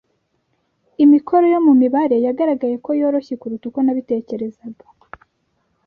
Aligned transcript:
Imikoro 1.03 1.45
yo 1.53 1.59
mu 1.65 1.73
mibare 1.81 2.15
yagaragaye 2.25 2.75
ko 2.85 2.89
yoroshye 2.99 3.33
kuruta 3.41 3.65
uko 3.69 3.79
nabitekerezaga. 3.83 4.85